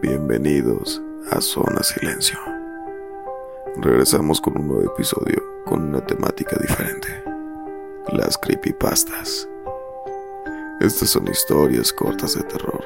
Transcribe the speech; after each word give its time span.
Bienvenidos 0.00 1.02
a 1.32 1.40
Zona 1.40 1.82
Silencio. 1.82 2.38
Regresamos 3.78 4.40
con 4.40 4.56
un 4.56 4.68
nuevo 4.68 4.92
episodio 4.92 5.42
con 5.64 5.88
una 5.88 6.06
temática 6.06 6.56
diferente. 6.60 7.08
Las 8.12 8.38
creepypastas. 8.38 9.48
Estas 10.80 11.10
son 11.10 11.26
historias 11.26 11.92
cortas 11.92 12.34
de 12.34 12.44
terror, 12.44 12.84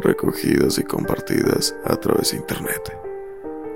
recogidas 0.00 0.78
y 0.78 0.84
compartidas 0.84 1.76
a 1.84 1.94
través 1.96 2.30
de 2.30 2.38
internet, 2.38 2.98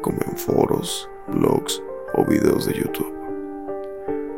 como 0.01 0.21
en 0.27 0.39
foros, 0.39 1.07
blogs 1.29 1.83
o 2.15 2.25
videos 2.25 2.65
de 2.65 2.79
YouTube. 2.79 3.15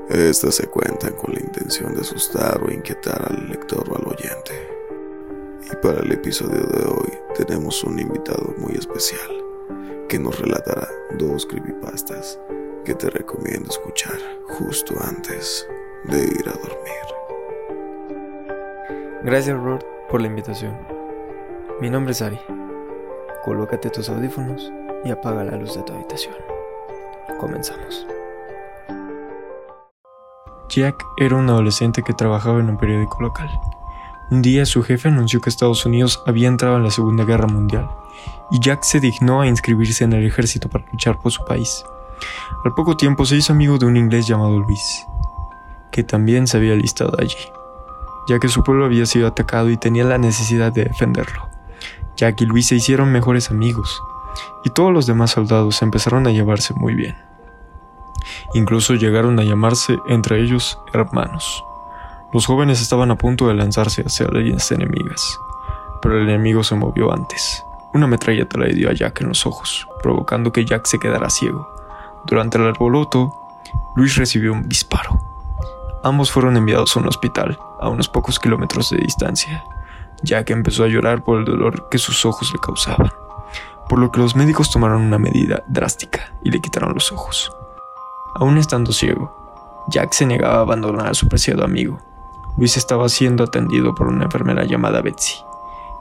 Estas 0.09 0.56
se 0.56 0.66
cuentan 0.66 1.12
con 1.12 1.32
la 1.32 1.40
intención 1.40 1.95
de 1.95 2.00
asustar 2.00 2.61
o 2.61 2.72
inquietar 2.72 3.24
al 3.30 3.48
lector 3.48 3.88
o 3.88 3.96
al 3.96 4.09
oyente. 4.09 4.81
Y 5.73 5.77
para 5.77 6.00
el 6.00 6.12
episodio 6.12 6.61
de 6.66 6.84
hoy 6.86 7.18
tenemos 7.34 7.82
un 7.84 7.98
invitado 7.98 8.54
muy 8.59 8.72
especial 8.75 9.30
que 10.08 10.18
nos 10.18 10.39
relatará 10.39 10.86
dos 11.18 11.46
creepypastas 11.46 12.39
que 12.85 12.94
te 12.94 13.08
recomiendo 13.08 13.71
escuchar 13.71 14.18
justo 14.49 14.94
antes 15.03 15.66
de 16.04 16.25
ir 16.25 16.49
a 16.49 16.53
dormir. 16.53 16.93
Gracias 19.22 19.57
Robert 19.57 19.86
por 20.11 20.21
la 20.21 20.27
invitación. 20.27 20.77
Mi 21.80 21.89
nombre 21.89 22.13
es 22.13 22.21
Ari. 22.21 22.41
Colócate 23.43 23.89
tus 23.89 24.11
audífonos 24.11 24.71
y 25.04 25.11
apaga 25.11 25.43
la 25.43 25.57
luz 25.57 25.75
de 25.75 25.82
tu 25.85 25.94
habitación. 25.94 26.35
Comenzamos. 27.41 28.07
Jack 30.68 31.02
era 31.16 31.36
un 31.36 31.49
adolescente 31.49 32.02
que 32.02 32.12
trabajaba 32.12 32.61
en 32.61 32.69
un 32.69 32.77
periódico 32.77 33.22
local. 33.22 33.48
Un 34.33 34.41
día 34.41 34.64
su 34.64 34.83
jefe 34.83 35.09
anunció 35.09 35.42
que 35.42 35.50
Estados 35.50 35.84
Unidos 35.84 36.22
había 36.25 36.48
entrado 36.48 36.78
en 36.78 36.84
la 36.84 36.91
Segunda 36.91 37.27
Guerra 37.27 37.47
Mundial, 37.47 37.91
y 38.50 38.61
Jack 38.61 38.83
se 38.83 38.98
dignó 38.98 39.42
a 39.42 39.47
inscribirse 39.47 40.05
en 40.05 40.14
el 40.14 40.25
ejército 40.25 40.70
para 40.70 40.86
luchar 40.91 41.19
por 41.20 41.30
su 41.30 41.44
país. 41.44 41.84
Al 42.64 42.72
poco 42.72 42.97
tiempo 42.97 43.27
se 43.27 43.36
hizo 43.36 43.52
amigo 43.52 43.77
de 43.77 43.84
un 43.84 43.98
inglés 43.98 44.27
llamado 44.27 44.58
Luis, 44.58 45.06
que 45.91 46.02
también 46.02 46.47
se 46.47 46.56
había 46.56 46.72
alistado 46.72 47.12
allí, 47.19 47.36
ya 48.27 48.39
que 48.39 48.48
su 48.48 48.64
pueblo 48.64 48.86
había 48.86 49.05
sido 49.05 49.27
atacado 49.28 49.69
y 49.69 49.77
tenía 49.77 50.05
la 50.05 50.16
necesidad 50.16 50.72
de 50.72 50.84
defenderlo. 50.84 51.50
Jack 52.17 52.41
y 52.41 52.46
Luis 52.46 52.69
se 52.69 52.77
hicieron 52.77 53.12
mejores 53.12 53.50
amigos, 53.50 54.02
y 54.64 54.70
todos 54.70 54.94
los 54.94 55.06
demás 55.06 55.33
soldados 55.33 55.83
empezaron 55.83 56.27
a 56.27 56.30
llevarse 56.30 56.72
muy 56.72 56.94
bien. 56.94 57.19
Incluso 58.55 58.94
llegaron 58.94 59.39
a 59.39 59.44
llamarse 59.44 59.98
entre 60.08 60.41
ellos 60.41 60.78
hermanos. 60.94 61.62
Los 62.33 62.47
jóvenes 62.47 62.80
estaban 62.80 63.11
a 63.11 63.16
punto 63.16 63.48
de 63.48 63.55
lanzarse 63.55 64.02
hacia 64.06 64.27
las 64.28 64.72
enemigas, 64.72 65.38
pero 66.00 66.16
el 66.16 66.27
enemigo 66.27 66.64
se 66.64 66.74
movió 66.74 67.12
antes. 67.12 67.62
Una 67.92 68.06
metralleta 68.06 68.58
le 68.58 68.72
dio 68.72 68.89
a 68.89 68.94
Jack 68.94 69.20
en 69.20 69.28
los 69.28 69.44
ojos, 69.44 69.86
provocando 70.02 70.50
que 70.50 70.64
Jack 70.64 70.86
se 70.86 70.98
quedara 70.98 71.28
ciego. 71.28 71.69
Durante 72.24 72.56
el 72.56 72.64
alboroto, 72.64 73.34
Luis 73.97 74.16
recibió 74.16 74.55
un 74.55 74.66
disparo. 74.66 75.20
Ambos 76.02 76.33
fueron 76.33 76.56
enviados 76.56 76.97
a 76.97 77.00
un 77.00 77.08
hospital, 77.08 77.58
a 77.78 77.91
unos 77.91 78.08
pocos 78.08 78.39
kilómetros 78.39 78.89
de 78.89 78.96
distancia. 78.96 79.62
Jack 80.22 80.48
empezó 80.50 80.84
a 80.84 80.89
llorar 80.89 81.22
por 81.24 81.39
el 81.39 81.44
dolor 81.44 81.91
que 81.91 81.98
sus 81.98 82.24
ojos 82.24 82.50
le 82.55 82.61
causaban, 82.61 83.11
por 83.91 83.98
lo 83.98 84.11
que 84.11 84.20
los 84.20 84.34
médicos 84.34 84.70
tomaron 84.70 85.02
una 85.02 85.19
medida 85.19 85.64
drástica 85.69 86.33
y 86.42 86.50
le 86.50 86.62
quitaron 86.62 86.94
los 86.94 87.12
ojos. 87.12 87.52
Aún 88.36 88.56
estando 88.56 88.91
ciego, 88.91 89.84
Jack 89.89 90.14
se 90.14 90.24
negaba 90.24 90.55
a 90.55 90.61
abandonar 90.61 91.08
a 91.08 91.14
su 91.14 91.28
preciado 91.28 91.62
amigo, 91.62 92.00
Luis 92.56 92.77
estaba 92.77 93.08
siendo 93.08 93.45
atendido 93.45 93.95
por 93.95 94.08
una 94.08 94.25
enfermera 94.25 94.64
llamada 94.64 95.00
Betsy, 95.00 95.36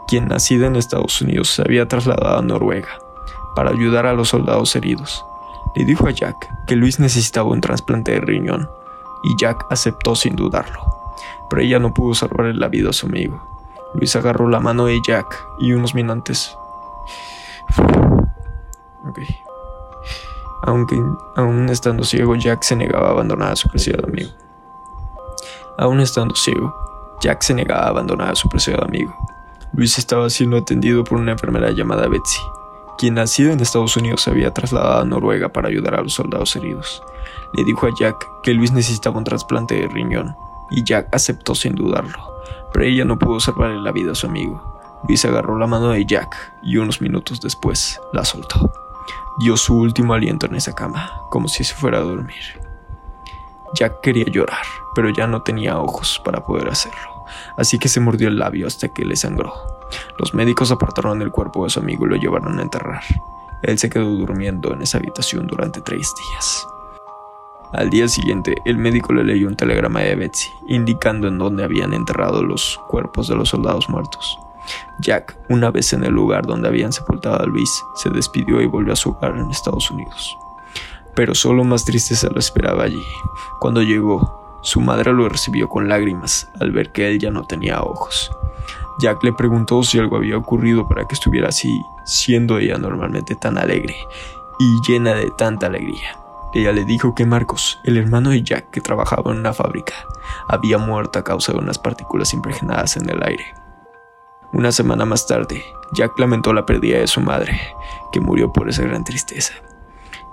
quien 0.07 0.27
nacida 0.27 0.67
en 0.67 0.75
Estados 0.75 1.21
Unidos 1.21 1.49
se 1.49 1.61
había 1.61 1.87
trasladado 1.87 2.39
a 2.39 2.41
Noruega 2.41 2.89
para 3.55 3.71
ayudar 3.71 4.05
a 4.05 4.13
los 4.13 4.29
soldados 4.29 4.75
heridos. 4.75 5.25
Le 5.75 5.85
dijo 5.85 6.07
a 6.07 6.11
Jack 6.11 6.49
que 6.67 6.75
Luis 6.75 6.99
necesitaba 6.99 7.49
un 7.49 7.61
trasplante 7.61 8.11
de 8.11 8.19
riñón 8.19 8.69
y 9.23 9.35
Jack 9.39 9.65
aceptó 9.69 10.15
sin 10.15 10.35
dudarlo, 10.35 11.13
pero 11.49 11.61
ella 11.61 11.79
no 11.79 11.93
pudo 11.93 12.13
salvarle 12.13 12.53
la 12.53 12.67
vida 12.67 12.89
a 12.89 12.93
su 12.93 13.07
amigo. 13.07 13.41
Luis 13.93 14.15
agarró 14.15 14.49
la 14.49 14.59
mano 14.59 14.85
de 14.85 14.99
Jack 15.05 15.25
y 15.59 15.73
unos 15.73 15.95
minutos. 15.95 16.57
Aunque 20.63 21.01
aún 21.35 21.69
estando 21.69 22.03
ciego, 22.03 22.35
Jack 22.35 22.63
se 22.63 22.75
negaba 22.75 23.07
a 23.07 23.11
abandonar 23.11 23.53
a 23.53 23.55
su 23.55 23.69
preciado 23.69 24.05
amigo. 24.05 24.31
Aún 25.81 25.99
estando 25.99 26.35
ciego, 26.35 27.17
Jack 27.21 27.41
se 27.41 27.55
negaba 27.55 27.85
a 27.85 27.89
abandonar 27.89 28.29
a 28.29 28.35
su 28.35 28.47
preciado 28.47 28.83
amigo. 28.83 29.15
Luis 29.73 29.97
estaba 29.97 30.29
siendo 30.29 30.57
atendido 30.57 31.03
por 31.03 31.17
una 31.17 31.31
enfermera 31.31 31.71
llamada 31.71 32.07
Betsy, 32.07 32.39
quien 32.99 33.15
nacida 33.15 33.51
en 33.51 33.59
Estados 33.61 33.97
Unidos 33.97 34.21
se 34.21 34.29
había 34.29 34.53
trasladado 34.53 35.01
a 35.01 35.05
Noruega 35.05 35.49
para 35.49 35.69
ayudar 35.69 35.95
a 35.95 36.03
los 36.03 36.13
soldados 36.13 36.55
heridos. 36.55 37.01
Le 37.53 37.63
dijo 37.63 37.87
a 37.87 37.89
Jack 37.99 38.15
que 38.43 38.53
Luis 38.53 38.71
necesitaba 38.71 39.17
un 39.17 39.23
trasplante 39.23 39.73
de 39.73 39.87
riñón, 39.87 40.35
y 40.69 40.83
Jack 40.83 41.07
aceptó 41.15 41.55
sin 41.55 41.73
dudarlo, 41.73 42.31
pero 42.71 42.85
ella 42.85 43.03
no 43.03 43.17
pudo 43.17 43.39
salvarle 43.39 43.81
la 43.81 43.91
vida 43.91 44.11
a 44.11 44.15
su 44.15 44.27
amigo. 44.27 44.79
Luis 45.07 45.25
agarró 45.25 45.57
la 45.57 45.65
mano 45.65 45.89
de 45.89 46.05
Jack 46.05 46.53
y 46.61 46.77
unos 46.77 47.01
minutos 47.01 47.41
después 47.41 47.99
la 48.13 48.23
soltó. 48.23 48.71
Dio 49.39 49.57
su 49.57 49.75
último 49.75 50.13
aliento 50.13 50.45
en 50.45 50.53
esa 50.53 50.75
cama, 50.75 51.11
como 51.31 51.47
si 51.47 51.63
se 51.63 51.73
fuera 51.73 51.97
a 51.97 52.01
dormir. 52.01 52.61
Jack 53.73 54.01
quería 54.01 54.25
llorar, 54.25 54.65
pero 54.93 55.09
ya 55.09 55.27
no 55.27 55.41
tenía 55.41 55.79
ojos 55.79 56.21
para 56.23 56.43
poder 56.45 56.67
hacerlo, 56.67 57.25
así 57.57 57.79
que 57.79 57.87
se 57.87 57.99
mordió 57.99 58.27
el 58.27 58.37
labio 58.37 58.67
hasta 58.67 58.89
que 58.89 59.05
le 59.05 59.15
sangró. 59.15 59.53
Los 60.17 60.33
médicos 60.33 60.71
apartaron 60.71 61.21
el 61.21 61.31
cuerpo 61.31 61.63
de 61.63 61.69
su 61.69 61.79
amigo 61.79 62.05
y 62.05 62.09
lo 62.09 62.15
llevaron 62.17 62.59
a 62.59 62.61
enterrar. 62.61 63.03
Él 63.63 63.77
se 63.77 63.89
quedó 63.89 64.05
durmiendo 64.15 64.73
en 64.73 64.81
esa 64.81 64.97
habitación 64.97 65.47
durante 65.47 65.81
tres 65.81 66.13
días. 66.15 66.67
Al 67.73 67.89
día 67.89 68.07
siguiente, 68.07 68.55
el 68.65 68.77
médico 68.77 69.13
le 69.13 69.23
leyó 69.23 69.47
un 69.47 69.55
telegrama 69.55 70.01
de 70.01 70.15
Betsy, 70.15 70.49
indicando 70.67 71.27
en 71.27 71.37
dónde 71.37 71.63
habían 71.63 71.93
enterrado 71.93 72.43
los 72.43 72.79
cuerpos 72.89 73.29
de 73.29 73.35
los 73.35 73.49
soldados 73.49 73.89
muertos. 73.89 74.37
Jack, 74.99 75.37
una 75.49 75.71
vez 75.71 75.93
en 75.93 76.03
el 76.03 76.11
lugar 76.11 76.45
donde 76.45 76.67
habían 76.67 76.91
sepultado 76.91 77.39
a 77.41 77.45
Luis, 77.45 77.83
se 77.95 78.09
despidió 78.09 78.61
y 78.61 78.65
volvió 78.65 78.93
a 78.93 78.97
su 78.97 79.11
hogar 79.11 79.37
en 79.37 79.49
Estados 79.49 79.89
Unidos 79.89 80.37
pero 81.15 81.35
solo 81.35 81.63
más 81.63 81.85
tristeza 81.85 82.29
lo 82.31 82.39
esperaba 82.39 82.83
allí. 82.83 83.03
Cuando 83.59 83.81
llegó, 83.81 84.59
su 84.61 84.79
madre 84.79 85.13
lo 85.13 85.27
recibió 85.27 85.69
con 85.69 85.87
lágrimas 85.87 86.49
al 86.59 86.71
ver 86.71 86.91
que 86.91 87.09
él 87.09 87.19
ya 87.19 87.31
no 87.31 87.43
tenía 87.43 87.81
ojos. 87.81 88.31
Jack 88.99 89.23
le 89.23 89.33
preguntó 89.33 89.81
si 89.83 89.97
algo 89.97 90.17
había 90.17 90.37
ocurrido 90.37 90.87
para 90.87 91.07
que 91.07 91.15
estuviera 91.15 91.49
así, 91.49 91.81
siendo 92.05 92.59
ella 92.59 92.77
normalmente 92.77 93.35
tan 93.35 93.57
alegre 93.57 93.95
y 94.59 94.79
llena 94.87 95.13
de 95.13 95.31
tanta 95.31 95.67
alegría. 95.67 96.17
Ella 96.53 96.71
le 96.71 96.83
dijo 96.83 97.15
que 97.15 97.25
Marcos, 97.25 97.79
el 97.85 97.97
hermano 97.97 98.31
de 98.31 98.43
Jack 98.43 98.69
que 98.71 98.81
trabajaba 98.81 99.31
en 99.31 99.39
una 99.39 99.53
fábrica, 99.53 99.93
había 100.47 100.77
muerto 100.77 101.17
a 101.17 101.23
causa 101.23 101.53
de 101.53 101.59
unas 101.59 101.79
partículas 101.79 102.33
impregnadas 102.33 102.97
en 102.97 103.09
el 103.09 103.23
aire. 103.23 103.45
Una 104.53 104.71
semana 104.71 105.05
más 105.05 105.25
tarde, 105.25 105.63
Jack 105.93 106.19
lamentó 106.19 106.53
la 106.53 106.65
pérdida 106.65 106.99
de 106.99 107.07
su 107.07 107.21
madre, 107.21 107.59
que 108.11 108.19
murió 108.19 108.51
por 108.51 108.67
esa 108.69 108.83
gran 108.83 109.03
tristeza. 109.03 109.53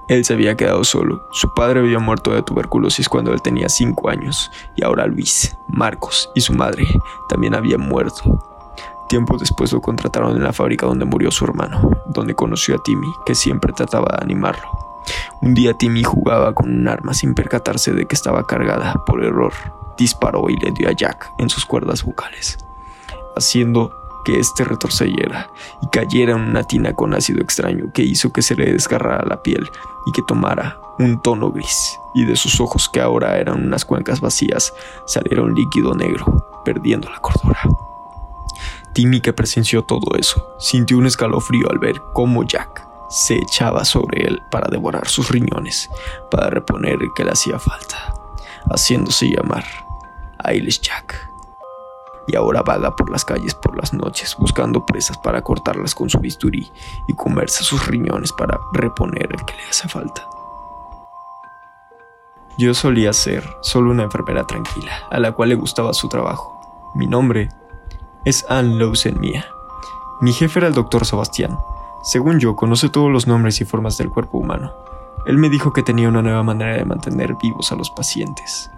Él 0.08 0.24
se 0.24 0.32
había 0.32 0.56
quedado 0.56 0.84
solo. 0.84 1.28
Su 1.32 1.52
padre 1.52 1.80
había 1.80 1.98
muerto 1.98 2.32
de 2.32 2.42
tuberculosis 2.42 3.08
cuando 3.08 3.32
él 3.32 3.42
tenía 3.42 3.68
5 3.68 4.08
años 4.08 4.50
y 4.74 4.82
ahora 4.82 5.06
Luis, 5.06 5.56
Marcos 5.68 6.30
y 6.34 6.40
su 6.40 6.54
madre 6.54 6.86
también 7.28 7.54
habían 7.54 7.82
muerto. 7.82 8.42
Tiempo 9.08 9.36
después 9.38 9.72
lo 9.72 9.80
contrataron 9.80 10.36
en 10.36 10.44
la 10.44 10.52
fábrica 10.52 10.86
donde 10.86 11.04
murió 11.04 11.30
su 11.30 11.44
hermano, 11.44 11.90
donde 12.06 12.34
conoció 12.34 12.76
a 12.76 12.82
Timmy, 12.82 13.08
que 13.26 13.34
siempre 13.34 13.72
trataba 13.72 14.16
de 14.16 14.24
animarlo. 14.24 14.68
Un 15.40 15.54
día 15.54 15.74
Timmy 15.74 16.02
jugaba 16.02 16.54
con 16.54 16.70
un 16.70 16.88
arma 16.88 17.14
sin 17.14 17.34
percatarse 17.34 17.92
de 17.92 18.06
que 18.06 18.14
estaba 18.14 18.46
cargada 18.46 18.94
por 19.06 19.24
error. 19.24 19.52
Disparó 19.96 20.48
y 20.48 20.56
le 20.56 20.72
dio 20.72 20.88
a 20.88 20.92
Jack 20.92 21.32
en 21.38 21.48
sus 21.48 21.64
cuerdas 21.64 22.02
vocales, 22.04 22.58
haciendo 23.36 23.92
que 24.28 24.38
éste 24.38 24.62
retrocediera 24.62 25.50
y 25.80 25.88
cayera 25.88 26.32
en 26.32 26.42
una 26.42 26.62
tina 26.62 26.92
con 26.92 27.14
ácido 27.14 27.40
extraño 27.40 27.90
que 27.94 28.02
hizo 28.02 28.30
que 28.30 28.42
se 28.42 28.54
le 28.56 28.70
desgarrara 28.70 29.24
la 29.24 29.42
piel 29.42 29.70
y 30.04 30.12
que 30.12 30.20
tomara 30.28 30.78
un 30.98 31.22
tono 31.22 31.50
gris, 31.50 31.98
y 32.14 32.26
de 32.26 32.36
sus 32.36 32.60
ojos 32.60 32.90
que 32.90 33.00
ahora 33.00 33.38
eran 33.38 33.64
unas 33.64 33.86
cuencas 33.86 34.20
vacías 34.20 34.74
saliera 35.06 35.40
un 35.40 35.54
líquido 35.54 35.94
negro, 35.94 36.46
perdiendo 36.62 37.08
la 37.08 37.20
cordura. 37.20 37.58
Timmy, 38.92 39.22
que 39.22 39.32
presenció 39.32 39.84
todo 39.84 40.14
eso, 40.18 40.46
sintió 40.58 40.98
un 40.98 41.06
escalofrío 41.06 41.70
al 41.70 41.78
ver 41.78 42.02
cómo 42.12 42.44
Jack 42.44 42.86
se 43.08 43.36
echaba 43.36 43.86
sobre 43.86 44.26
él 44.26 44.42
para 44.50 44.68
devorar 44.70 45.08
sus 45.08 45.30
riñones, 45.30 45.88
para 46.30 46.50
reponer 46.50 46.98
el 47.00 47.08
que 47.16 47.24
le 47.24 47.30
hacía 47.30 47.58
falta, 47.58 48.12
haciéndose 48.70 49.30
llamar 49.30 49.64
Ailes 50.44 50.82
Jack 50.82 51.30
y 52.28 52.36
ahora 52.36 52.62
vaga 52.62 52.94
por 52.94 53.10
las 53.10 53.24
calles 53.24 53.54
por 53.54 53.76
las 53.76 53.92
noches 53.92 54.36
buscando 54.38 54.84
presas 54.84 55.18
para 55.18 55.42
cortarlas 55.42 55.94
con 55.94 56.10
su 56.10 56.20
bisturí 56.20 56.70
y 57.08 57.14
comerse 57.14 57.64
sus 57.64 57.86
riñones 57.86 58.32
para 58.32 58.60
reponer 58.72 59.28
el 59.32 59.44
que 59.44 59.54
le 59.54 59.68
hace 59.68 59.88
falta. 59.88 60.28
Yo 62.58 62.74
solía 62.74 63.12
ser 63.12 63.48
solo 63.62 63.90
una 63.90 64.02
enfermera 64.02 64.44
tranquila, 64.44 64.92
a 65.10 65.18
la 65.20 65.32
cual 65.32 65.50
le 65.50 65.54
gustaba 65.54 65.94
su 65.94 66.08
trabajo. 66.08 66.60
Mi 66.94 67.06
nombre 67.06 67.48
es 68.24 68.44
Anne 68.48 68.76
Lawson 68.76 69.20
Mia. 69.20 69.46
Mi 70.20 70.32
jefe 70.32 70.58
era 70.58 70.68
el 70.68 70.74
doctor 70.74 71.06
Sebastián. 71.06 71.56
Según 72.02 72.40
yo, 72.40 72.56
conoce 72.56 72.88
todos 72.88 73.10
los 73.10 73.28
nombres 73.28 73.60
y 73.60 73.64
formas 73.64 73.96
del 73.96 74.10
cuerpo 74.10 74.38
humano. 74.38 74.72
Él 75.24 75.38
me 75.38 75.48
dijo 75.48 75.72
que 75.72 75.84
tenía 75.84 76.08
una 76.08 76.22
nueva 76.22 76.42
manera 76.42 76.76
de 76.76 76.84
mantener 76.84 77.36
vivos 77.40 77.70
a 77.70 77.76
los 77.76 77.90
pacientes. 77.90 78.70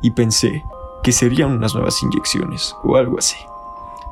Y 0.00 0.12
pensé 0.12 0.62
que 1.02 1.12
serían 1.12 1.52
unas 1.52 1.74
nuevas 1.74 2.02
inyecciones 2.02 2.74
o 2.82 2.96
algo 2.96 3.18
así. 3.18 3.36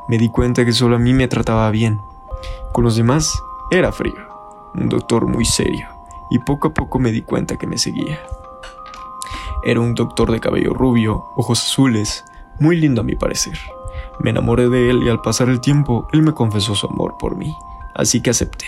Me 0.08 0.18
di 0.18 0.28
cuenta 0.28 0.64
que 0.64 0.72
solo 0.72 0.96
a 0.96 1.00
mí 1.00 1.12
me 1.12 1.28
trataba 1.28 1.70
bien. 1.70 2.00
Con 2.72 2.84
los 2.84 2.96
demás 2.96 3.32
era 3.70 3.90
frío. 3.92 4.14
Un 4.74 4.88
doctor 4.88 5.26
muy 5.26 5.44
serio. 5.44 5.88
Y 6.30 6.38
poco 6.40 6.68
a 6.68 6.74
poco 6.74 6.98
me 6.98 7.10
di 7.10 7.22
cuenta 7.22 7.56
que 7.56 7.66
me 7.66 7.78
seguía. 7.78 8.20
Era 9.64 9.80
un 9.80 9.94
doctor 9.94 10.30
de 10.30 10.38
cabello 10.38 10.74
rubio, 10.74 11.24
ojos 11.36 11.60
azules, 11.60 12.24
muy 12.60 12.76
lindo 12.76 13.00
a 13.00 13.04
mi 13.04 13.16
parecer. 13.16 13.58
Me 14.20 14.30
enamoré 14.30 14.68
de 14.68 14.90
él 14.90 15.02
y 15.02 15.08
al 15.08 15.20
pasar 15.20 15.48
el 15.48 15.60
tiempo, 15.60 16.06
él 16.12 16.22
me 16.22 16.34
confesó 16.34 16.74
su 16.74 16.86
amor 16.86 17.16
por 17.18 17.36
mí, 17.36 17.56
así 17.94 18.22
que 18.22 18.30
acepté. 18.30 18.66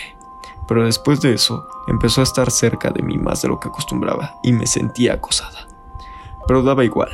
Pero 0.67 0.83
después 0.83 1.21
de 1.21 1.33
eso, 1.33 1.67
empezó 1.87 2.21
a 2.21 2.25
estar 2.25 2.51
cerca 2.51 2.91
de 2.91 3.01
mí 3.01 3.17
más 3.17 3.41
de 3.41 3.47
lo 3.47 3.59
que 3.59 3.69
acostumbraba 3.69 4.35
y 4.43 4.51
me 4.51 4.67
sentía 4.67 5.13
acosada. 5.13 5.67
Pero 6.47 6.63
daba 6.63 6.83
igual, 6.83 7.09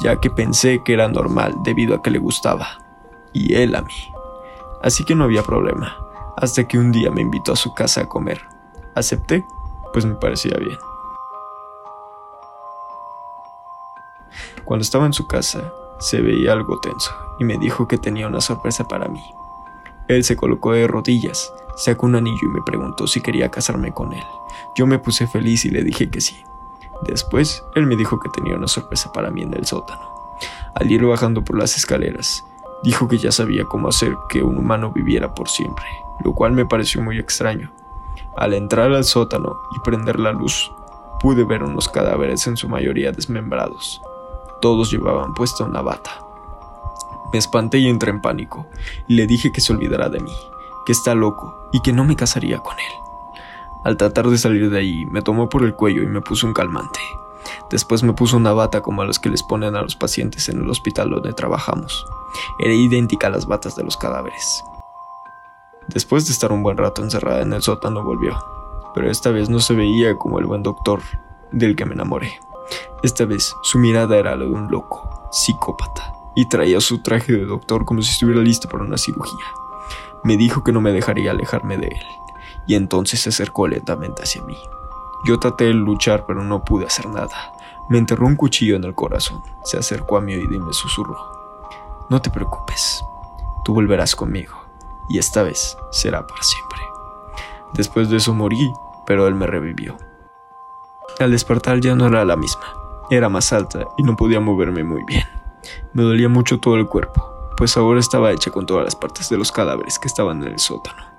ya 0.00 0.20
que 0.20 0.30
pensé 0.30 0.82
que 0.84 0.94
era 0.94 1.08
normal 1.08 1.54
debido 1.64 1.94
a 1.94 2.02
que 2.02 2.10
le 2.10 2.18
gustaba, 2.18 2.78
y 3.32 3.54
él 3.54 3.74
a 3.74 3.82
mí. 3.82 3.94
Así 4.82 5.04
que 5.04 5.14
no 5.14 5.24
había 5.24 5.42
problema, 5.42 5.96
hasta 6.36 6.66
que 6.66 6.78
un 6.78 6.92
día 6.92 7.10
me 7.10 7.20
invitó 7.20 7.52
a 7.52 7.56
su 7.56 7.74
casa 7.74 8.02
a 8.02 8.08
comer. 8.08 8.40
Acepté, 8.94 9.44
pues 9.92 10.04
me 10.04 10.14
parecía 10.14 10.56
bien. 10.58 10.78
Cuando 14.64 14.82
estaba 14.82 15.06
en 15.06 15.12
su 15.12 15.26
casa, 15.26 15.72
se 15.98 16.20
veía 16.20 16.52
algo 16.52 16.80
tenso 16.80 17.12
y 17.38 17.44
me 17.44 17.58
dijo 17.58 17.86
que 17.86 17.98
tenía 17.98 18.26
una 18.26 18.40
sorpresa 18.40 18.88
para 18.88 19.08
mí. 19.08 19.22
Él 20.08 20.24
se 20.24 20.36
colocó 20.36 20.72
de 20.72 20.86
rodillas, 20.86 21.52
sacó 21.76 22.06
un 22.06 22.16
anillo 22.16 22.42
y 22.42 22.48
me 22.48 22.62
preguntó 22.62 23.06
si 23.06 23.20
quería 23.20 23.50
casarme 23.50 23.92
con 23.92 24.12
él. 24.12 24.24
Yo 24.74 24.86
me 24.86 24.98
puse 24.98 25.26
feliz 25.26 25.64
y 25.64 25.70
le 25.70 25.82
dije 25.82 26.10
que 26.10 26.20
sí. 26.20 26.44
Después, 27.06 27.64
él 27.74 27.86
me 27.86 27.96
dijo 27.96 28.20
que 28.20 28.28
tenía 28.28 28.56
una 28.56 28.68
sorpresa 28.68 29.12
para 29.12 29.30
mí 29.30 29.42
en 29.42 29.54
el 29.54 29.66
sótano. 29.66 30.36
Al 30.74 30.90
ir 30.90 31.04
bajando 31.04 31.44
por 31.44 31.58
las 31.58 31.76
escaleras, 31.76 32.44
dijo 32.82 33.08
que 33.08 33.18
ya 33.18 33.32
sabía 33.32 33.64
cómo 33.64 33.88
hacer 33.88 34.16
que 34.28 34.42
un 34.42 34.58
humano 34.58 34.92
viviera 34.92 35.34
por 35.34 35.48
siempre, 35.48 35.84
lo 36.24 36.34
cual 36.34 36.52
me 36.52 36.66
pareció 36.66 37.02
muy 37.02 37.18
extraño. 37.18 37.72
Al 38.36 38.54
entrar 38.54 38.92
al 38.92 39.04
sótano 39.04 39.56
y 39.76 39.80
prender 39.80 40.18
la 40.18 40.32
luz, 40.32 40.72
pude 41.20 41.44
ver 41.44 41.62
unos 41.62 41.88
cadáveres 41.88 42.46
en 42.46 42.56
su 42.56 42.68
mayoría 42.68 43.12
desmembrados. 43.12 44.00
Todos 44.60 44.90
llevaban 44.90 45.34
puesta 45.34 45.64
una 45.64 45.82
bata. 45.82 46.10
Me 47.32 47.38
espanté 47.38 47.78
y 47.78 47.88
entré 47.88 48.10
en 48.10 48.20
pánico, 48.20 48.66
y 49.08 49.14
le 49.14 49.26
dije 49.26 49.52
que 49.52 49.60
se 49.60 49.72
olvidara 49.72 50.08
de 50.08 50.20
mí, 50.20 50.34
que 50.84 50.92
está 50.92 51.14
loco 51.14 51.68
y 51.72 51.80
que 51.80 51.92
no 51.92 52.04
me 52.04 52.16
casaría 52.16 52.58
con 52.58 52.78
él. 52.78 52.92
Al 53.84 53.96
tratar 53.96 54.28
de 54.28 54.38
salir 54.38 54.70
de 54.70 54.78
ahí, 54.78 55.06
me 55.06 55.22
tomó 55.22 55.48
por 55.48 55.64
el 55.64 55.74
cuello 55.74 56.02
y 56.02 56.06
me 56.06 56.20
puso 56.20 56.46
un 56.46 56.54
calmante. 56.54 57.00
Después 57.70 58.02
me 58.02 58.12
puso 58.12 58.36
una 58.36 58.52
bata 58.52 58.80
como 58.80 59.02
a 59.02 59.06
las 59.06 59.18
que 59.18 59.28
les 59.28 59.42
ponen 59.42 59.74
a 59.74 59.82
los 59.82 59.96
pacientes 59.96 60.48
en 60.48 60.60
el 60.60 60.70
hospital 60.70 61.10
donde 61.10 61.32
trabajamos. 61.32 62.06
Era 62.58 62.72
idéntica 62.72 63.26
a 63.26 63.30
las 63.30 63.46
batas 63.46 63.76
de 63.76 63.82
los 63.82 63.96
cadáveres. 63.96 64.64
Después 65.88 66.26
de 66.26 66.32
estar 66.32 66.52
un 66.52 66.62
buen 66.62 66.76
rato 66.76 67.02
encerrada 67.02 67.42
en 67.42 67.52
el 67.52 67.62
sótano 67.62 68.04
volvió, 68.04 68.38
pero 68.94 69.10
esta 69.10 69.30
vez 69.30 69.48
no 69.50 69.58
se 69.58 69.74
veía 69.74 70.16
como 70.16 70.38
el 70.38 70.46
buen 70.46 70.62
doctor 70.62 71.00
del 71.50 71.74
que 71.74 71.84
me 71.84 71.94
enamoré. 71.94 72.40
Esta 73.02 73.24
vez 73.24 73.54
su 73.62 73.78
mirada 73.78 74.16
era 74.16 74.36
la 74.36 74.44
de 74.44 74.50
un 74.50 74.70
loco, 74.70 75.28
psicópata, 75.32 76.14
y 76.36 76.48
traía 76.48 76.80
su 76.80 77.02
traje 77.02 77.32
de 77.32 77.44
doctor 77.44 77.84
como 77.84 78.00
si 78.00 78.10
estuviera 78.10 78.40
listo 78.40 78.68
para 78.68 78.84
una 78.84 78.96
cirugía. 78.96 79.44
Me 80.24 80.36
dijo 80.36 80.62
que 80.62 80.72
no 80.72 80.80
me 80.80 80.92
dejaría 80.92 81.32
alejarme 81.32 81.76
de 81.76 81.88
él, 81.88 82.06
y 82.66 82.74
entonces 82.74 83.20
se 83.20 83.30
acercó 83.30 83.68
lentamente 83.68 84.22
hacia 84.22 84.42
mí. 84.42 84.56
Yo 85.24 85.38
traté 85.38 85.64
de 85.64 85.74
luchar, 85.74 86.24
pero 86.26 86.42
no 86.42 86.64
pude 86.64 86.86
hacer 86.86 87.06
nada. 87.06 87.52
Me 87.88 87.98
enterró 87.98 88.26
un 88.26 88.36
cuchillo 88.36 88.76
en 88.76 88.84
el 88.84 88.94
corazón, 88.94 89.42
se 89.64 89.78
acercó 89.78 90.16
a 90.16 90.20
mí 90.20 90.34
y 90.34 90.46
me 90.46 90.72
susurró. 90.72 91.16
No 92.08 92.20
te 92.20 92.30
preocupes, 92.30 93.04
tú 93.64 93.74
volverás 93.74 94.16
conmigo, 94.16 94.54
y 95.08 95.18
esta 95.18 95.42
vez 95.42 95.76
será 95.90 96.26
para 96.26 96.42
siempre. 96.42 96.80
Después 97.74 98.10
de 98.10 98.18
eso 98.18 98.34
morí, 98.34 98.72
pero 99.06 99.26
él 99.26 99.34
me 99.34 99.46
revivió. 99.46 99.96
Al 101.20 101.30
despertar 101.30 101.80
ya 101.80 101.94
no 101.94 102.06
era 102.06 102.24
la 102.24 102.36
misma, 102.36 102.64
era 103.10 103.28
más 103.28 103.52
alta 103.52 103.84
y 103.96 104.02
no 104.02 104.16
podía 104.16 104.40
moverme 104.40 104.84
muy 104.84 105.04
bien. 105.04 105.26
Me 105.92 106.02
dolía 106.02 106.28
mucho 106.28 106.58
todo 106.58 106.76
el 106.76 106.88
cuerpo, 106.88 107.50
pues 107.56 107.76
ahora 107.76 108.00
estaba 108.00 108.32
hecha 108.32 108.50
con 108.50 108.66
todas 108.66 108.84
las 108.84 108.96
partes 108.96 109.28
de 109.28 109.38
los 109.38 109.52
cadáveres 109.52 109.98
que 109.98 110.08
estaban 110.08 110.42
en 110.42 110.52
el 110.52 110.58
sótano. 110.58 111.11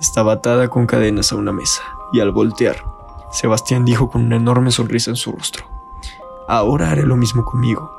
Estaba 0.00 0.32
atada 0.32 0.68
con 0.68 0.86
cadenas 0.86 1.30
a 1.30 1.36
una 1.36 1.52
mesa, 1.52 1.82
y 2.12 2.20
al 2.20 2.32
voltear, 2.32 2.84
Sebastián 3.30 3.84
dijo 3.84 4.10
con 4.10 4.24
una 4.24 4.36
enorme 4.36 4.70
sonrisa 4.70 5.10
en 5.10 5.16
su 5.16 5.32
rostro, 5.32 5.66
Ahora 6.48 6.90
haré 6.90 7.02
lo 7.02 7.16
mismo 7.16 7.44
conmigo, 7.44 7.92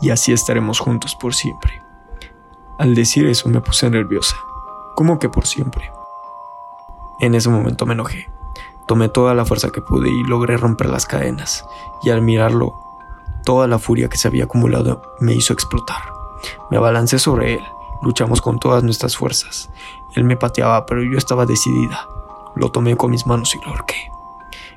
y 0.00 0.10
así 0.10 0.32
estaremos 0.32 0.80
juntos 0.80 1.14
por 1.14 1.34
siempre. 1.34 1.82
Al 2.78 2.94
decir 2.94 3.26
eso 3.26 3.48
me 3.48 3.60
puse 3.60 3.90
nerviosa. 3.90 4.36
¿Cómo 4.94 5.18
que 5.18 5.28
por 5.28 5.46
siempre? 5.46 5.92
En 7.20 7.34
ese 7.34 7.50
momento 7.50 7.84
me 7.86 7.92
enojé. 7.92 8.30
Tomé 8.86 9.08
toda 9.08 9.34
la 9.34 9.44
fuerza 9.44 9.70
que 9.70 9.82
pude 9.82 10.08
y 10.08 10.24
logré 10.24 10.56
romper 10.56 10.88
las 10.88 11.04
cadenas, 11.04 11.64
y 12.02 12.10
al 12.10 12.22
mirarlo, 12.22 12.72
toda 13.44 13.68
la 13.68 13.78
furia 13.78 14.08
que 14.08 14.16
se 14.16 14.28
había 14.28 14.44
acumulado 14.44 15.02
me 15.20 15.34
hizo 15.34 15.52
explotar. 15.52 16.00
Me 16.70 16.78
abalancé 16.78 17.18
sobre 17.18 17.54
él, 17.54 17.62
luchamos 18.02 18.40
con 18.40 18.58
todas 18.58 18.82
nuestras 18.82 19.16
fuerzas. 19.16 19.70
Él 20.14 20.24
me 20.24 20.36
pateaba, 20.36 20.86
pero 20.86 21.02
yo 21.02 21.18
estaba 21.18 21.46
decidida. 21.46 22.08
Lo 22.56 22.70
tomé 22.70 22.96
con 22.96 23.10
mis 23.10 23.26
manos 23.26 23.54
y 23.54 23.60
lo 23.60 23.70
ahorqué. 23.70 24.10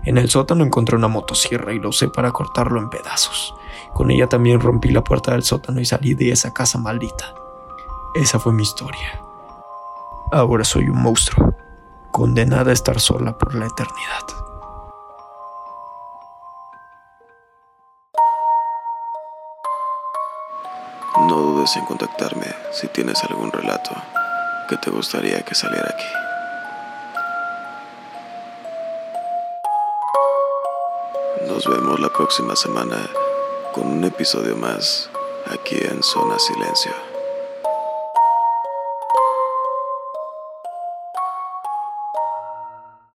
En 0.03 0.17
el 0.17 0.29
sótano 0.29 0.63
encontré 0.63 0.95
una 0.95 1.07
motosierra 1.07 1.73
y 1.73 1.79
lo 1.79 1.89
usé 1.89 2.07
para 2.09 2.31
cortarlo 2.31 2.79
en 2.79 2.89
pedazos. 2.89 3.53
Con 3.93 4.11
ella 4.11 4.27
también 4.27 4.59
rompí 4.59 4.89
la 4.89 5.03
puerta 5.03 5.31
del 5.31 5.43
sótano 5.43 5.79
y 5.79 5.85
salí 5.85 6.13
de 6.15 6.31
esa 6.31 6.53
casa 6.53 6.79
maldita. 6.79 7.33
Esa 8.15 8.39
fue 8.39 8.51
mi 8.51 8.63
historia. 8.63 9.21
Ahora 10.31 10.63
soy 10.63 10.89
un 10.89 11.01
monstruo 11.01 11.53
condenada 12.11 12.71
a 12.71 12.73
estar 12.73 12.99
sola 12.99 13.37
por 13.37 13.55
la 13.55 13.67
eternidad. 13.67 14.21
No 21.27 21.35
dudes 21.35 21.75
en 21.75 21.85
contactarme 21.85 22.47
si 22.71 22.87
tienes 22.87 23.23
algún 23.23 23.51
relato 23.51 23.91
que 24.71 24.77
te 24.77 24.89
gustaría 24.89 25.41
que 25.41 25.53
saliera 25.53 25.93
aquí. 25.93 26.05
Nos 31.45 31.67
vemos 31.67 31.99
la 31.99 32.07
próxima 32.07 32.55
semana 32.55 33.09
con 33.73 33.85
un 33.85 34.05
episodio 34.05 34.55
más 34.55 35.09
aquí 35.47 35.75
en 35.75 36.01
Zona 36.01 36.39
Silencio. 36.39 37.10